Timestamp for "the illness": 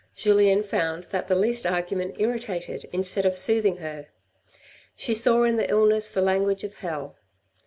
5.57-6.09